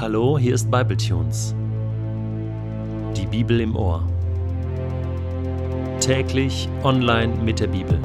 [0.00, 1.54] Hallo, hier ist Bibletunes.
[3.14, 4.02] Die Bibel im Ohr.
[6.00, 8.00] Täglich online mit der Bibel.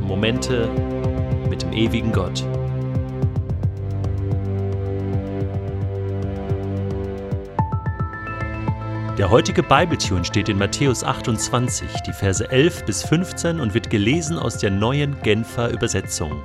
[0.00, 0.70] Momente
[1.50, 2.42] mit dem ewigen Gott.
[9.18, 14.38] Der heutige Bibletune steht in Matthäus 28, die Verse 11 bis 15 und wird gelesen
[14.38, 16.42] aus der neuen Genfer Übersetzung.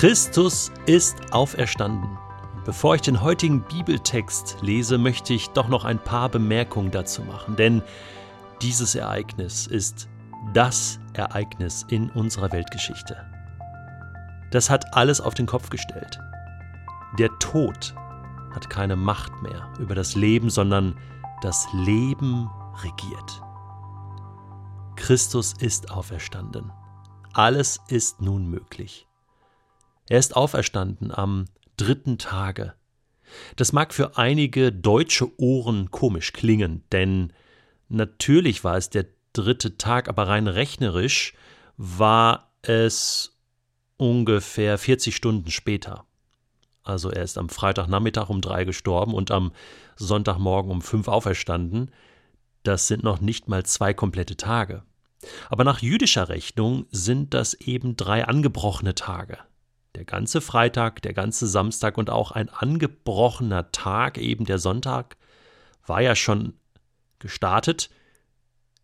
[0.00, 2.16] Christus ist auferstanden.
[2.64, 7.54] Bevor ich den heutigen Bibeltext lese, möchte ich doch noch ein paar Bemerkungen dazu machen,
[7.56, 7.82] denn
[8.62, 10.08] dieses Ereignis ist
[10.54, 13.14] das Ereignis in unserer Weltgeschichte.
[14.50, 16.18] Das hat alles auf den Kopf gestellt.
[17.18, 17.94] Der Tod
[18.54, 20.96] hat keine Macht mehr über das Leben, sondern
[21.42, 22.48] das Leben
[22.82, 23.42] regiert.
[24.96, 26.72] Christus ist auferstanden.
[27.34, 29.09] Alles ist nun möglich.
[30.10, 31.44] Er ist auferstanden am
[31.76, 32.74] dritten Tage.
[33.54, 37.32] Das mag für einige deutsche Ohren komisch klingen, denn
[37.88, 41.32] natürlich war es der dritte Tag, aber rein rechnerisch
[41.76, 43.38] war es
[43.98, 46.06] ungefähr 40 Stunden später.
[46.82, 49.52] Also er ist am Freitagnachmittag um drei gestorben und am
[49.94, 51.92] Sonntagmorgen um fünf auferstanden.
[52.64, 54.82] Das sind noch nicht mal zwei komplette Tage.
[55.50, 59.38] Aber nach jüdischer Rechnung sind das eben drei angebrochene Tage.
[59.94, 65.16] Der ganze Freitag, der ganze Samstag und auch ein angebrochener Tag, eben der Sonntag,
[65.86, 66.54] war ja schon
[67.18, 67.90] gestartet,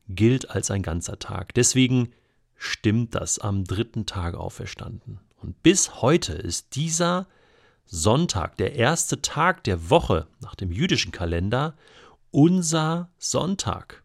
[0.09, 1.55] gilt als ein ganzer Tag.
[1.55, 2.13] Deswegen
[2.57, 5.21] stimmt das am dritten Tag auferstanden.
[5.37, 7.27] Und bis heute ist dieser
[7.85, 11.77] Sonntag, der erste Tag der Woche nach dem jüdischen Kalender,
[12.31, 14.03] unser Sonntag.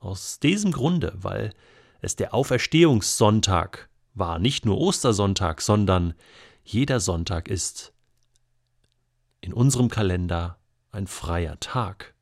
[0.00, 1.52] Aus diesem Grunde, weil
[2.00, 6.14] es der Auferstehungssonntag war nicht nur Ostersonntag, sondern
[6.64, 7.92] jeder Sonntag ist
[9.40, 10.58] in unserem Kalender
[10.90, 12.14] ein freier Tag,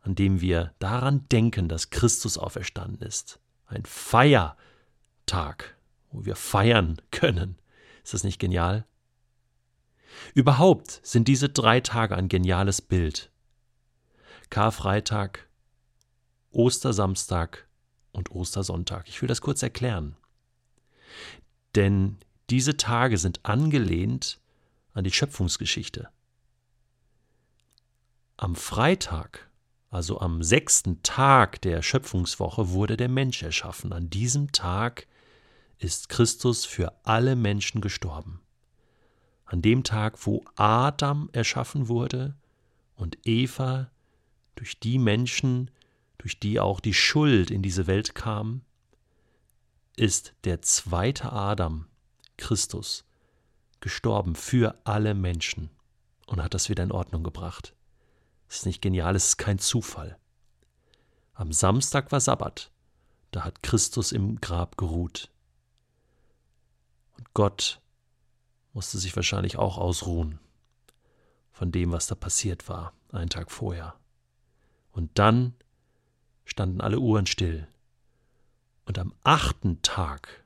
[0.00, 3.38] an dem wir daran denken, dass Christus auferstanden ist.
[3.66, 5.76] Ein Feiertag,
[6.10, 7.58] wo wir feiern können.
[8.02, 8.86] Ist das nicht genial?
[10.34, 13.30] Überhaupt sind diese drei Tage ein geniales Bild.
[14.50, 15.46] Karfreitag,
[16.50, 17.68] Ostersamstag
[18.12, 19.08] und Ostersonntag.
[19.08, 20.16] Ich will das kurz erklären.
[21.74, 22.18] Denn
[22.50, 24.40] diese Tage sind angelehnt
[24.92, 26.08] an die Schöpfungsgeschichte.
[28.36, 29.48] Am Freitag,
[29.90, 33.92] also am sechsten Tag der Schöpfungswoche, wurde der Mensch erschaffen.
[33.92, 35.06] An diesem Tag
[35.78, 38.40] ist Christus für alle Menschen gestorben.
[39.44, 42.36] An dem Tag, wo Adam erschaffen wurde
[42.96, 43.90] und Eva,
[44.56, 45.70] durch die Menschen,
[46.18, 48.62] durch die auch die Schuld in diese Welt kam,
[49.98, 51.86] ist der zweite Adam,
[52.36, 53.04] Christus,
[53.80, 55.70] gestorben für alle Menschen
[56.26, 57.74] und hat das wieder in Ordnung gebracht.
[58.46, 60.18] Das ist nicht genial, es ist kein Zufall.
[61.34, 62.70] Am Samstag war Sabbat,
[63.32, 65.30] da hat Christus im Grab geruht.
[67.16, 67.80] Und Gott
[68.72, 70.38] musste sich wahrscheinlich auch ausruhen
[71.50, 73.96] von dem, was da passiert war, einen Tag vorher.
[74.92, 75.54] Und dann
[76.44, 77.68] standen alle Uhren still
[78.88, 80.42] und am achten Tag,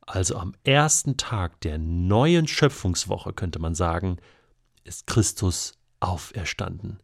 [0.00, 4.18] also am ersten Tag der neuen Schöpfungswoche, könnte man sagen,
[4.84, 7.00] ist Christus auferstanden.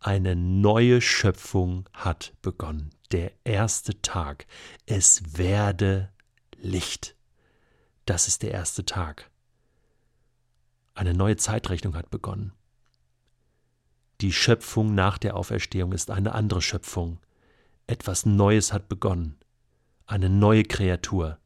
[0.00, 2.90] Eine neue Schöpfung hat begonnen.
[3.12, 4.46] Der erste Tag.
[4.86, 6.10] Es werde
[6.56, 7.14] Licht.
[8.06, 9.30] Das ist der erste Tag.
[10.94, 12.52] Eine neue Zeitrechnung hat begonnen.
[14.22, 17.18] Die Schöpfung nach der Auferstehung ist eine andere Schöpfung.
[17.86, 19.36] Etwas Neues hat begonnen
[20.06, 21.38] eine neue Kreatur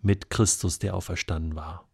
[0.00, 1.88] mit Christus, der auferstanden war.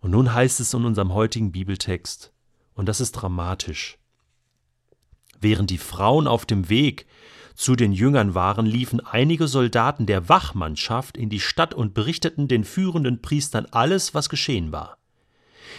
[0.00, 2.32] Und nun heißt es in unserem heutigen Bibeltext,
[2.74, 3.98] und das ist dramatisch,
[5.40, 7.06] während die Frauen auf dem Weg
[7.54, 12.62] zu den Jüngern waren, liefen einige Soldaten der Wachmannschaft in die Stadt und berichteten den
[12.62, 14.98] führenden Priestern alles, was geschehen war.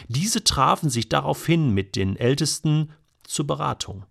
[0.10, 2.92] Diese trafen sich daraufhin mit den Ältesten
[3.24, 4.06] zur Beratung.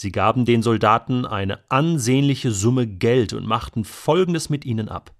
[0.00, 5.12] Sie gaben den Soldaten eine ansehnliche Summe Geld und machten Folgendes mit ihnen ab.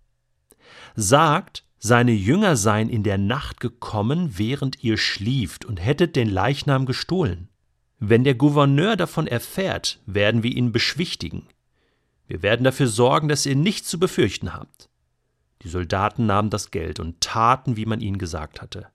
[0.95, 6.87] Sagt, seine Jünger seien in der Nacht gekommen, während ihr schlieft, und hättet den Leichnam
[6.87, 7.49] gestohlen.
[7.99, 11.49] Wenn der Gouverneur davon erfährt, werden wir ihn beschwichtigen.
[12.29, 14.89] Wir werden dafür sorgen, dass ihr nichts zu befürchten habt.
[15.63, 18.87] Die Soldaten nahmen das Geld und taten, wie man ihnen gesagt hatte.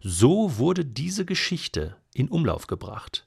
[0.00, 3.25] So wurde diese Geschichte in Umlauf gebracht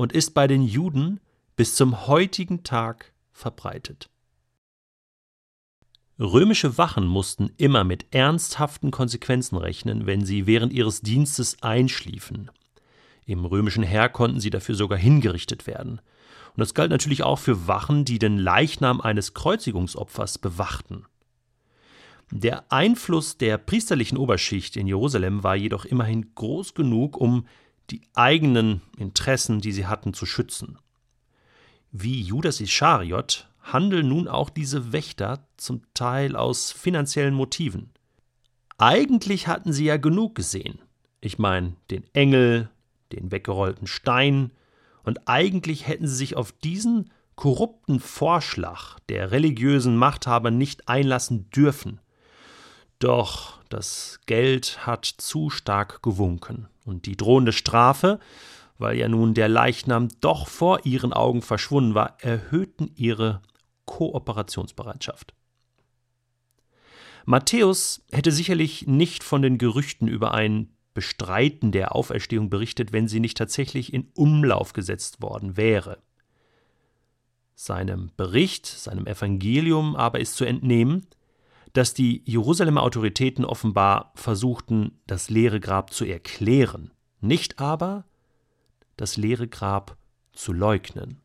[0.00, 1.20] und ist bei den Juden
[1.56, 4.08] bis zum heutigen Tag verbreitet.
[6.18, 12.50] Römische Wachen mussten immer mit ernsthaften Konsequenzen rechnen, wenn sie während ihres Dienstes einschliefen.
[13.26, 16.00] Im römischen Heer konnten sie dafür sogar hingerichtet werden.
[16.54, 21.04] Und das galt natürlich auch für Wachen, die den Leichnam eines Kreuzigungsopfers bewachten.
[22.30, 27.44] Der Einfluss der priesterlichen Oberschicht in Jerusalem war jedoch immerhin groß genug, um
[27.90, 30.78] die eigenen Interessen, die sie hatten, zu schützen.
[31.92, 37.90] Wie Judas Ischariot handeln nun auch diese Wächter zum Teil aus finanziellen Motiven.
[38.78, 40.78] Eigentlich hatten sie ja genug gesehen.
[41.20, 42.70] Ich meine, den Engel,
[43.12, 44.52] den weggerollten Stein,
[45.02, 52.00] und eigentlich hätten sie sich auf diesen korrupten Vorschlag der religiösen Machthaber nicht einlassen dürfen.
[53.00, 58.20] Doch das Geld hat zu stark gewunken, und die drohende Strafe,
[58.78, 63.40] weil ja nun der Leichnam doch vor ihren Augen verschwunden war, erhöhten ihre
[63.86, 65.34] Kooperationsbereitschaft.
[67.24, 73.20] Matthäus hätte sicherlich nicht von den Gerüchten über ein Bestreiten der Auferstehung berichtet, wenn sie
[73.20, 75.98] nicht tatsächlich in Umlauf gesetzt worden wäre.
[77.54, 81.06] Seinem Bericht, seinem Evangelium aber ist zu entnehmen,
[81.72, 86.90] dass die Jerusalemer Autoritäten offenbar versuchten, das leere Grab zu erklären,
[87.20, 88.04] nicht aber
[88.96, 89.96] das leere Grab
[90.32, 91.20] zu leugnen.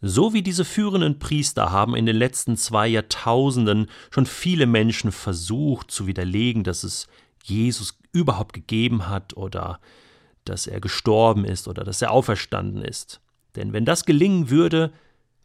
[0.00, 5.90] So wie diese führenden Priester haben in den letzten zwei Jahrtausenden schon viele Menschen versucht
[5.90, 7.06] zu widerlegen, dass es
[7.42, 9.80] Jesus überhaupt gegeben hat oder
[10.44, 13.20] dass er gestorben ist oder dass er auferstanden ist.
[13.56, 14.92] Denn wenn das gelingen würde,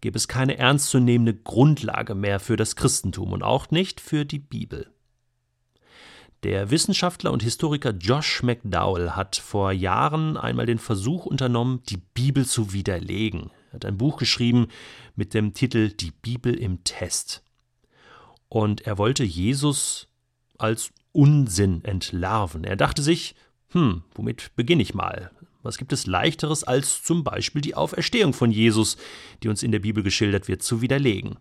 [0.02, 4.92] gäbe es keine ernstzunehmende Grundlage mehr für das Christentum und auch nicht für die Bibel.
[6.44, 12.46] Der Wissenschaftler und Historiker Josh McDowell hat vor Jahren einmal den Versuch unternommen, die Bibel
[12.46, 13.52] zu widerlegen.
[13.72, 14.68] Er hat ein Buch geschrieben
[15.16, 17.44] mit dem Titel Die Bibel im Test.
[18.48, 20.08] Und er wollte Jesus
[20.58, 22.64] als Unsinn entlarven.
[22.64, 23.36] Er dachte sich,
[23.72, 25.32] hm, womit beginne ich mal?
[25.62, 28.98] Was gibt es leichteres als zum Beispiel die Auferstehung von Jesus,
[29.44, 31.38] die uns in der Bibel geschildert wird, zu widerlegen?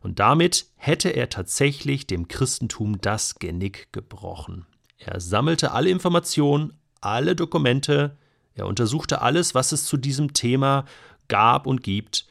[0.00, 4.66] Und damit hätte er tatsächlich dem Christentum das Genick gebrochen.
[4.98, 8.16] Er sammelte alle Informationen, alle Dokumente,
[8.54, 10.84] er untersuchte alles, was es zu diesem Thema
[11.28, 12.26] gab und gibt.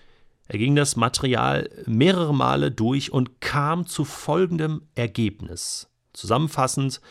[0.48, 5.90] Er ging das Material mehrere Male durch und kam zu folgendem Ergebnis.
[6.14, 7.02] Zusammenfassend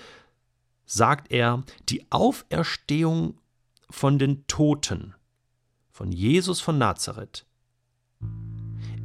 [0.85, 3.39] sagt er, die Auferstehung
[3.93, 5.15] von den Toten
[5.91, 7.45] von Jesus von Nazareth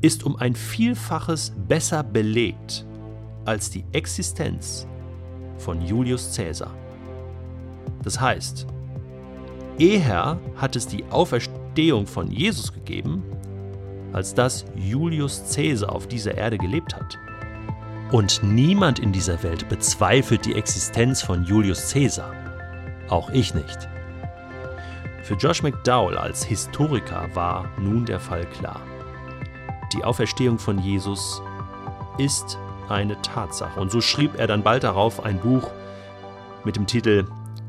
[0.01, 2.85] ist um ein Vielfaches besser belegt
[3.43, 4.87] als die Existenz
[5.57, 6.73] von Julius Caesar.
[8.01, 8.65] Das heißt,
[9.77, 13.23] eher hat es die Auferstehung von Jesus gegeben,
[14.13, 17.19] als dass Julius Caesar auf dieser Erde gelebt hat.
[18.13, 22.33] Und niemand in dieser Welt bezweifelt die Existenz von Julius Caesar.
[23.09, 23.89] Auch ich nicht.
[25.27, 28.79] Für Josh McDowell als Historiker war nun der Fall klar.
[29.91, 31.41] Die Auferstehung von Jesus
[32.17, 32.57] ist
[32.87, 33.77] eine Tatsache.
[33.77, 35.69] Und so schrieb er dann bald darauf ein Buch
[36.63, 37.25] mit dem Titel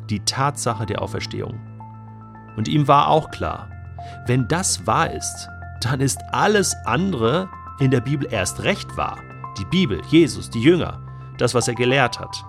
[0.08, 1.58] Die Tatsache der Auferstehung.
[2.56, 3.68] Und ihm war auch klar,
[4.28, 5.48] wenn das wahr ist,
[5.80, 7.48] dann ist alles andere
[7.80, 9.18] in der Bibel erst recht wahr.
[9.58, 11.00] Die Bibel, Jesus, die Jünger,
[11.38, 12.44] das, was er gelehrt hat.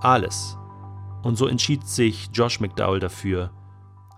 [0.00, 0.56] Alles
[1.22, 3.50] und so entschied sich Josh McDowell dafür,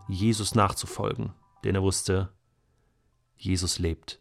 [0.09, 1.33] Jesus nachzufolgen,
[1.65, 2.33] denn er wusste,
[3.37, 4.21] Jesus lebt.